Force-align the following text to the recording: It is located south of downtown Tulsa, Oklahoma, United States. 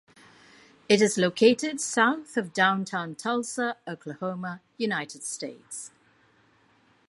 It 0.89 0.99
is 0.99 1.19
located 1.19 1.79
south 1.79 2.35
of 2.35 2.53
downtown 2.53 3.13
Tulsa, 3.13 3.77
Oklahoma, 3.87 4.61
United 4.79 5.21
States. 5.21 5.91